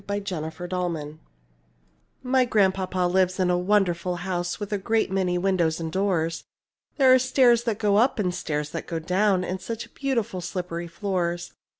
The 0.07 0.13
Painted 0.19 0.53
Ceiling 0.71 1.19
My 2.23 2.43
Grandpapa 2.43 3.01
lives 3.05 3.39
in 3.39 3.51
a 3.51 3.57
wonderful 3.59 4.15
house 4.15 4.59
With 4.59 4.73
a 4.73 4.79
great 4.79 5.11
many 5.11 5.37
windows 5.37 5.79
and 5.79 5.91
doors, 5.91 6.43
There 6.97 7.13
are 7.13 7.19
stairs 7.19 7.65
that 7.65 7.77
go 7.77 7.97
up, 7.97 8.17
and 8.17 8.33
stairs 8.33 8.71
that 8.71 8.87
go 8.87 8.97
down, 8.97 9.43
And 9.43 9.61
such 9.61 9.93
beautiful, 9.93 10.41
slippery 10.41 10.87
floors. 10.87 11.53